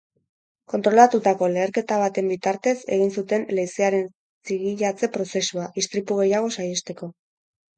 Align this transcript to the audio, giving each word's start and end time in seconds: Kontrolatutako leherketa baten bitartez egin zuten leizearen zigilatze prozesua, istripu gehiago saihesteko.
Kontrolatutako 0.73 1.49
leherketa 1.55 1.97
baten 2.03 2.31
bitartez 2.33 2.73
egin 2.97 3.13
zuten 3.19 3.45
leizearen 3.59 4.09
zigilatze 4.53 5.11
prozesua, 5.19 5.69
istripu 5.83 6.19
gehiago 6.23 6.51
saihesteko. 6.57 7.13